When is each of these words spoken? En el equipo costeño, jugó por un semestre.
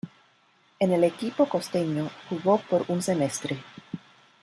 En 0.79 0.91
el 0.91 1.03
equipo 1.03 1.47
costeño, 1.47 2.09
jugó 2.27 2.57
por 2.57 2.85
un 2.87 3.03
semestre. 3.03 3.59